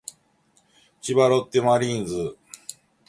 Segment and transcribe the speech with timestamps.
[0.99, 2.35] 千葉ロッテマリーンズ